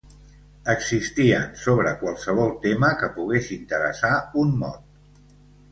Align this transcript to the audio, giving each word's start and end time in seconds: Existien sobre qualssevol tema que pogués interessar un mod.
Existien 0.71 1.43
sobre 1.65 1.91
qualssevol 2.01 2.49
tema 2.65 2.91
que 3.03 3.11
pogués 3.19 3.53
interessar 3.61 4.15
un 4.45 4.57
mod. 4.65 5.35